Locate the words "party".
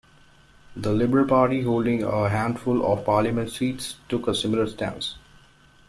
1.27-1.61